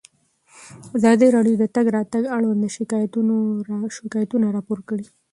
[0.97, 2.63] ازادي راډیو د د تګ راتګ ازادي اړوند
[4.01, 5.05] شکایتونه راپور کړي.